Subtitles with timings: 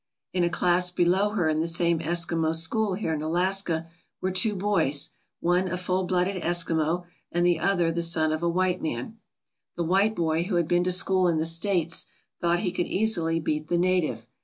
[0.33, 3.87] In a class below her in the same Eskimo school here in Alaska
[4.19, 8.49] were two boys, one a full blooded Eskimo and the other the son of a
[8.49, 9.19] white man.
[9.77, 12.05] 216 AMONG THE ESKIMOS The white boy, who had been to school in the States,
[12.41, 14.25] thought he could easily beat the native.